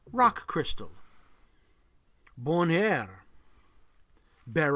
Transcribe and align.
Rock 0.11 0.47
crystal. 0.47 0.91
BONHEUR 2.35 3.23
Beryl. 4.47 4.69